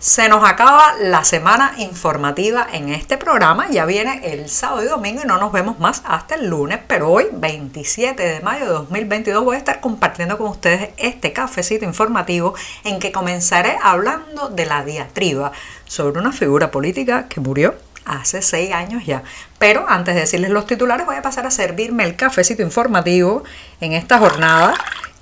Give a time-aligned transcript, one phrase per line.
[0.00, 5.22] Se nos acaba la semana informativa en este programa, ya viene el sábado y domingo
[5.24, 9.42] y no nos vemos más hasta el lunes, pero hoy 27 de mayo de 2022
[9.42, 14.84] voy a estar compartiendo con ustedes este cafecito informativo en que comenzaré hablando de la
[14.84, 15.50] diatriba
[15.84, 17.74] sobre una figura política que murió
[18.04, 19.24] hace seis años ya.
[19.58, 23.42] Pero antes de decirles los titulares voy a pasar a servirme el cafecito informativo
[23.80, 24.74] en esta jornada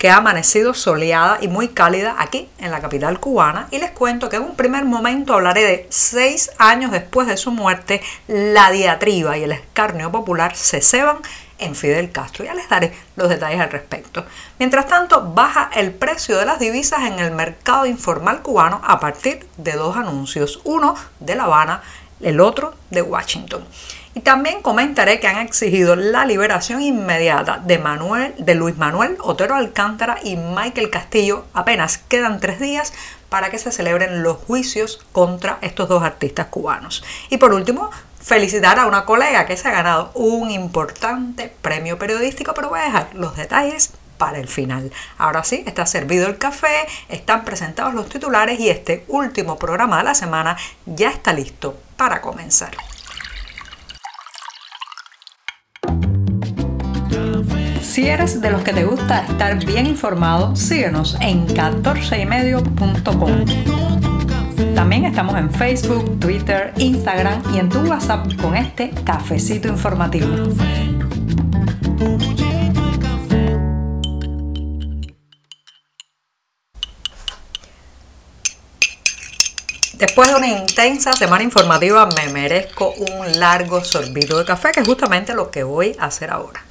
[0.00, 4.30] que ha amanecido soleada y muy cálida aquí en la capital cubana y les cuento
[4.30, 9.36] que en un primer momento hablaré de seis años después de su muerte, la diatriba
[9.36, 11.18] y el escarnio popular se ceban
[11.58, 12.46] en Fidel Castro.
[12.46, 14.24] Ya les daré los detalles al respecto.
[14.58, 19.46] Mientras tanto, baja el precio de las divisas en el mercado informal cubano a partir
[19.58, 21.82] de dos anuncios, uno de La Habana,
[22.22, 23.66] el otro de Washington.
[24.12, 29.54] Y también comentaré que han exigido la liberación inmediata de, Manuel, de Luis Manuel Otero
[29.54, 31.44] Alcántara y Michael Castillo.
[31.54, 32.92] Apenas quedan tres días
[33.28, 37.04] para que se celebren los juicios contra estos dos artistas cubanos.
[37.28, 42.52] Y por último, felicitar a una colega que se ha ganado un importante premio periodístico,
[42.52, 44.92] pero voy a dejar los detalles para el final.
[45.18, 50.04] Ahora sí, está servido el café, están presentados los titulares y este último programa de
[50.04, 52.76] la semana ya está listo para comenzar.
[57.90, 63.44] Si eres de los que te gusta estar bien informado, síguenos en 14ymedio.com.
[64.76, 70.28] También estamos en Facebook, Twitter, Instagram y en tu WhatsApp con este cafecito informativo.
[79.94, 84.86] Después de una intensa semana informativa me merezco un largo sorbito de café, que es
[84.86, 86.69] justamente lo que voy a hacer ahora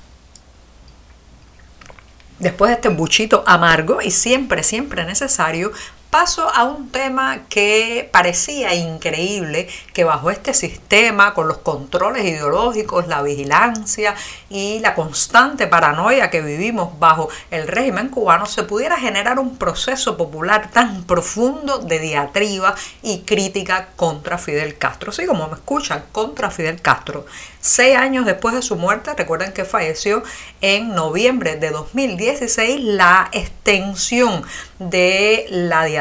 [2.40, 5.72] después de este buchito amargo y siempre, siempre necesario,
[6.09, 13.08] paso a un tema que parecía increíble que bajo este sistema, con los controles ideológicos,
[13.08, 14.16] la vigilancia
[14.50, 20.18] y la constante paranoia que vivimos bajo el régimen cubano, se pudiera generar un proceso
[20.18, 25.12] popular tan profundo de diatriba y crítica contra Fidel Castro.
[25.12, 27.25] Así como me escuchan, contra Fidel Castro.
[27.62, 30.24] Seis años después de su muerte, recuerden que falleció
[30.62, 34.44] en noviembre de 2016, la extensión
[34.80, 35.99] de la diatriba,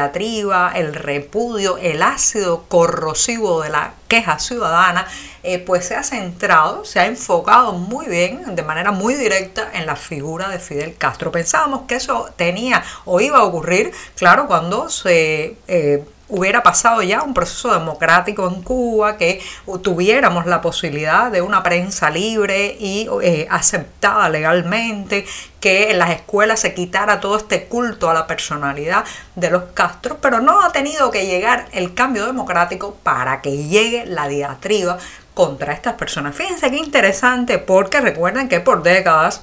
[0.75, 5.07] el repudio, el ácido corrosivo de la queja ciudadana,
[5.43, 9.85] eh, pues se ha centrado, se ha enfocado muy bien, de manera muy directa, en
[9.85, 11.31] la figura de Fidel Castro.
[11.31, 15.55] Pensábamos que eso tenía o iba a ocurrir, claro, cuando se...
[15.67, 19.41] Eh, hubiera pasado ya un proceso democrático en Cuba, que
[19.83, 25.25] tuviéramos la posibilidad de una prensa libre y eh, aceptada legalmente,
[25.59, 29.03] que en las escuelas se quitara todo este culto a la personalidad
[29.35, 34.05] de los Castro, pero no ha tenido que llegar el cambio democrático para que llegue
[34.05, 34.97] la diatriba
[35.33, 36.35] contra estas personas.
[36.35, 39.41] Fíjense qué interesante porque recuerden que por décadas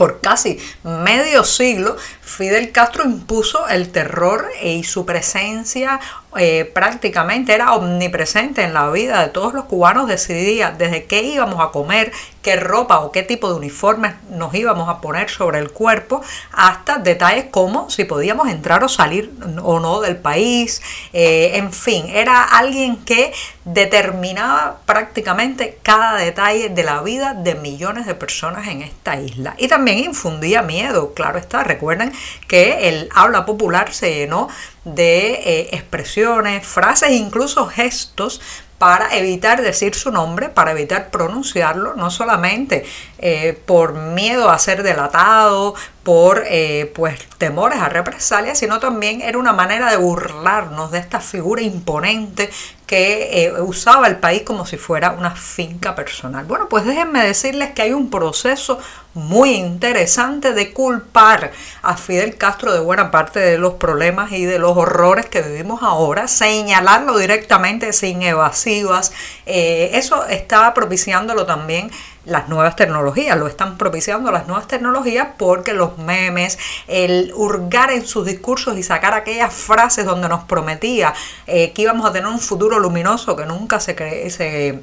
[0.00, 6.00] por casi medio siglo, Fidel Castro impuso el terror y su presencia
[6.38, 11.60] eh, prácticamente era omnipresente en la vida de todos los cubanos, decidía desde qué íbamos
[11.60, 15.72] a comer, qué ropa o qué tipo de uniformes nos íbamos a poner sobre el
[15.72, 19.32] cuerpo, hasta detalles como si podíamos entrar o salir
[19.62, 20.80] o no del país,
[21.12, 23.32] eh, en fin, era alguien que
[23.64, 29.54] determinaba prácticamente cada detalle de la vida de millones de personas en esta isla.
[29.58, 32.12] Y también infundía miedo, claro está, recuerden
[32.46, 34.48] que el habla popular se llenó
[34.84, 38.40] de eh, expresiones, frases, incluso gestos
[38.80, 42.86] para evitar decir su nombre, para evitar pronunciarlo, no solamente
[43.18, 49.36] eh, por miedo a ser delatado, por eh, pues temores a represalias, sino también era
[49.36, 52.48] una manera de burlarnos de esta figura imponente
[52.86, 56.46] que eh, usaba el país como si fuera una finca personal.
[56.46, 58.80] Bueno, pues déjenme decirles que hay un proceso
[59.14, 61.52] muy interesante de culpar
[61.82, 65.82] a Fidel Castro de buena parte de los problemas y de los horrores que vivimos
[65.82, 68.22] ahora, señalarlo directamente sin
[68.70, 69.12] evasivas.
[69.46, 71.90] eso estaba propiciándolo también
[72.24, 78.06] las nuevas tecnologías, lo están propiciando las nuevas tecnologías porque los memes, el hurgar en
[78.06, 81.14] sus discursos y sacar aquellas frases donde nos prometía
[81.46, 84.80] eh, que íbamos a tener un futuro luminoso que nunca se, se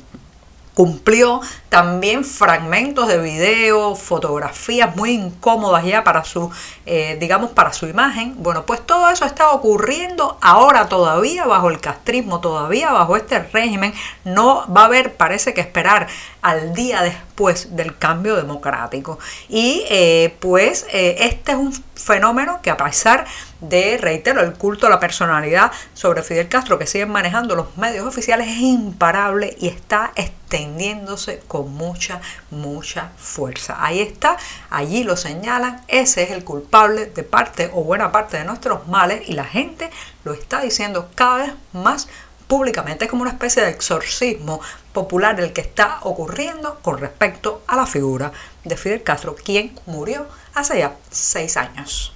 [0.77, 6.51] cumplió también fragmentos de video, fotografías muy incómodas ya para su,
[6.85, 8.35] eh, digamos, para su imagen.
[8.43, 13.91] Bueno, pues todo eso está ocurriendo ahora todavía bajo el castrismo, todavía bajo este régimen.
[14.23, 16.05] No va a haber, parece que esperar
[16.43, 19.19] al día después del cambio democrático.
[19.47, 23.25] Y eh, pues eh, este es un fenómeno que a pesar
[23.61, 28.07] de, reitero, el culto a la personalidad sobre Fidel Castro que siguen manejando los medios
[28.07, 33.77] oficiales es imparable y está extendiéndose con mucha, mucha fuerza.
[33.79, 34.37] Ahí está,
[34.69, 39.27] allí lo señalan, ese es el culpable de parte o buena parte de nuestros males
[39.27, 39.89] y la gente
[40.23, 42.07] lo está diciendo cada vez más
[42.47, 43.05] públicamente.
[43.05, 44.59] Es como una especie de exorcismo
[44.93, 48.31] popular el que está ocurriendo con respecto a la figura
[48.63, 52.13] de Fidel Castro, quien murió hace ya seis años.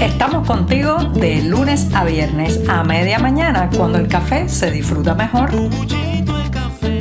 [0.00, 5.50] Estamos contigo de lunes a viernes a media mañana, cuando el café se disfruta mejor.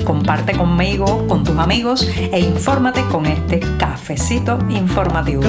[0.04, 5.44] Comparte conmigo, con tus amigos e infórmate con este cafecito informativo.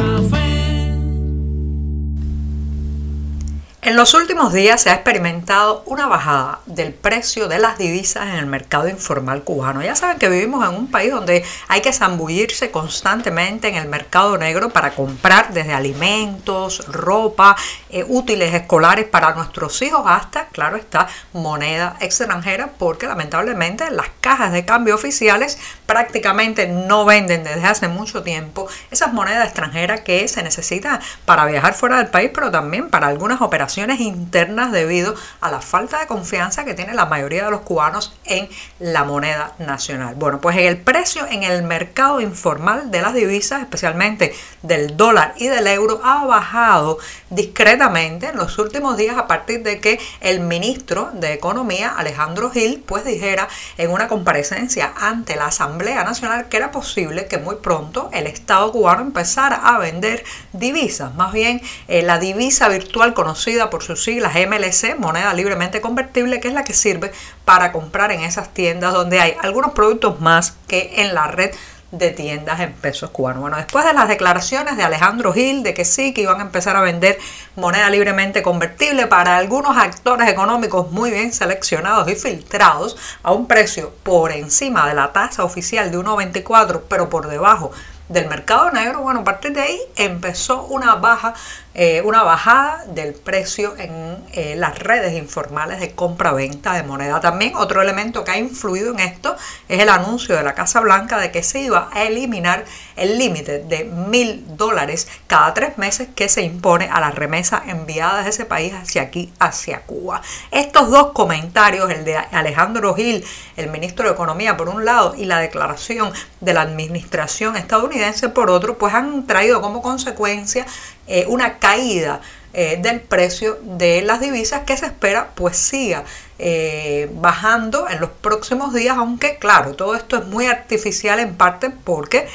[3.89, 8.35] En los últimos días se ha experimentado una bajada del precio de las divisas en
[8.35, 9.81] el mercado informal cubano.
[9.81, 14.37] Ya saben que vivimos en un país donde hay que zambullirse constantemente en el mercado
[14.37, 17.57] negro para comprar desde alimentos, ropa,
[17.89, 24.53] eh, útiles escolares para nuestros hijos, hasta, claro está, moneda extranjera, porque lamentablemente las cajas
[24.53, 30.43] de cambio oficiales prácticamente no venden desde hace mucho tiempo esas monedas extranjeras que se
[30.43, 35.61] necesitan para viajar fuera del país, pero también para algunas operaciones internas debido a la
[35.61, 38.49] falta de confianza que tiene la mayoría de los cubanos en
[38.79, 40.15] la moneda nacional.
[40.17, 45.47] Bueno, pues el precio en el mercado informal de las divisas, especialmente del dólar y
[45.47, 46.99] del euro, ha bajado
[47.31, 52.83] discretamente en los últimos días a partir de que el ministro de Economía, Alejandro Gil,
[52.85, 58.11] pues dijera en una comparecencia ante la Asamblea Nacional que era posible que muy pronto
[58.13, 63.83] el Estado cubano empezara a vender divisas, más bien eh, la divisa virtual conocida por
[63.83, 67.13] sus siglas MLC, moneda libremente convertible, que es la que sirve
[67.45, 71.51] para comprar en esas tiendas donde hay algunos productos más que en la red
[71.91, 73.41] de tiendas en pesos cubanos.
[73.41, 76.77] Bueno, después de las declaraciones de Alejandro Gil de que sí, que iban a empezar
[76.77, 77.19] a vender
[77.57, 83.95] moneda libremente convertible para algunos actores económicos muy bien seleccionados y filtrados a un precio
[84.03, 87.73] por encima de la tasa oficial de 1,24, pero por debajo
[88.09, 91.35] del mercado negro, bueno, a partir de ahí empezó una baja
[91.81, 97.21] eh, una bajada del precio en eh, las redes informales de compra-venta de moneda.
[97.21, 99.37] También otro elemento que ha influido en esto
[99.69, 102.65] es el anuncio de la Casa Blanca de que se iba a eliminar
[102.97, 108.25] el límite de mil dólares cada tres meses que se impone a las remesas enviadas
[108.25, 110.21] de ese país hacia aquí, hacia Cuba.
[110.51, 113.25] Estos dos comentarios, el de Alejandro Gil,
[113.57, 118.51] el ministro de Economía por un lado, y la declaración de la administración estadounidense por
[118.51, 120.67] otro, pues han traído como consecuencia
[121.11, 122.23] eh, una caída
[122.55, 126.05] eh, del precio de las divisas que se espera pues siga
[126.39, 131.69] eh, bajando en los próximos días, aunque claro, todo esto es muy artificial en parte
[131.69, 132.27] porque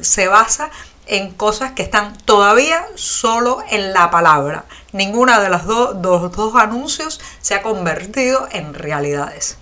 [0.00, 0.70] se basa
[1.06, 4.64] en cosas que están todavía solo en la palabra.
[4.92, 9.58] Ninguna de las dos, dos anuncios se ha convertido en realidades.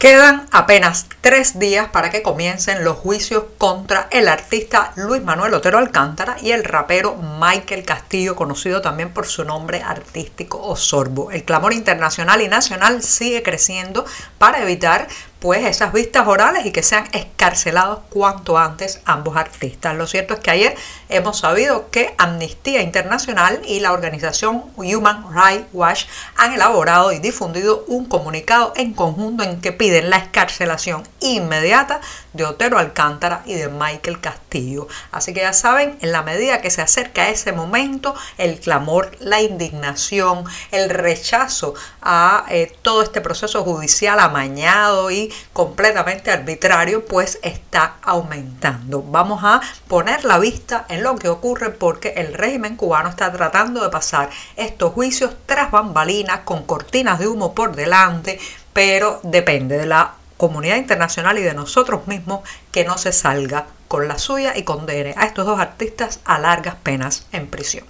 [0.00, 5.76] Quedan apenas tres días para que comiencen los juicios contra el artista Luis Manuel Otero
[5.76, 11.30] Alcántara y el rapero Michael Castillo, conocido también por su nombre artístico Osorbo.
[11.30, 14.06] El clamor internacional y nacional sigue creciendo
[14.38, 15.06] para evitar
[15.40, 19.96] pues esas vistas orales y que sean escarcelados cuanto antes ambos artistas.
[19.96, 20.76] Lo cierto es que ayer
[21.08, 26.04] hemos sabido que Amnistía Internacional y la organización Human Rights Watch
[26.36, 32.00] han elaborado y difundido un comunicado en conjunto en que piden la escarcelación inmediata
[32.32, 34.88] de Otero Alcántara y de Michael Castillo.
[35.10, 39.40] Así que ya saben, en la medida que se acerca ese momento, el clamor, la
[39.40, 47.96] indignación, el rechazo a eh, todo este proceso judicial amañado y completamente arbitrario, pues está
[48.02, 49.02] aumentando.
[49.02, 53.82] Vamos a poner la vista en lo que ocurre porque el régimen cubano está tratando
[53.82, 58.38] de pasar estos juicios tras bambalinas con cortinas de humo por delante,
[58.72, 62.40] pero depende de la comunidad internacional y de nosotros mismos
[62.72, 66.76] que no se salga con la suya y condene a estos dos artistas a largas
[66.76, 67.84] penas en prisión.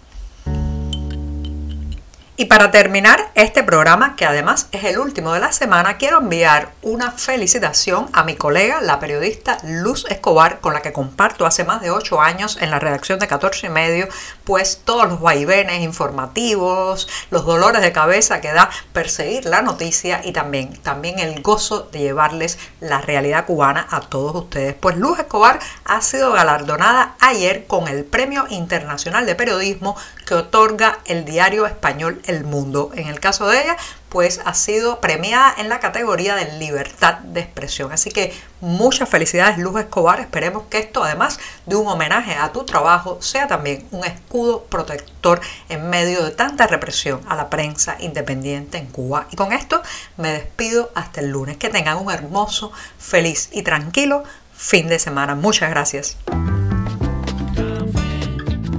[2.40, 6.72] Y para terminar este programa, que además es el último de la semana, quiero enviar
[6.80, 11.82] una felicitación a mi colega, la periodista Luz Escobar, con la que comparto hace más
[11.82, 14.08] de 8 años en la redacción de 14 y medio,
[14.44, 20.32] pues todos los vaivenes informativos, los dolores de cabeza que da perseguir la noticia y
[20.32, 24.74] también, también el gozo de llevarles la realidad cubana a todos ustedes.
[24.80, 29.94] Pues Luz Escobar ha sido galardonada ayer con el Premio Internacional de Periodismo
[30.26, 32.90] que otorga el diario español El Mundo.
[32.94, 33.76] En el caso de ella,
[34.08, 37.92] pues ha sido premiada en la categoría de libertad de expresión.
[37.92, 40.20] Así que muchas felicidades Luz Escobar.
[40.20, 45.40] Esperemos que esto, además de un homenaje a tu trabajo, sea también un escudo protector
[45.68, 49.26] en medio de tanta represión a la prensa independiente en Cuba.
[49.30, 49.82] Y con esto
[50.16, 51.56] me despido hasta el lunes.
[51.56, 54.24] Que tengan un hermoso, feliz y tranquilo
[54.60, 55.34] fin de semana.
[55.34, 56.16] Muchas gracias.